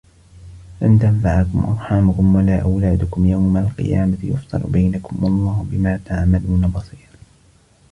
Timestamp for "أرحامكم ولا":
1.65-2.61